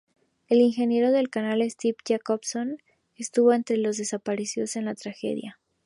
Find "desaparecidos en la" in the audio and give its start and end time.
3.97-4.95